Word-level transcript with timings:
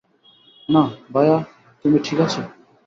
নাহ, 0.69 0.89
ভায়া, 1.13 1.37
তুমি 1.85 1.97
ঠিক 2.03 2.19
আছো। 2.21 2.41